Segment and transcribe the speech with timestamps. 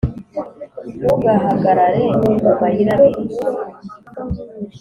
[1.05, 3.23] ntugahagarare mu mayirabiri